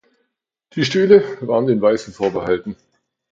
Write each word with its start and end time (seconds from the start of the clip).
Die 0.73 0.83
Stühle 0.83 1.37
waren 1.41 1.67
den 1.67 1.79
Weißen 1.79 2.11
vorbehalten. 2.11 2.75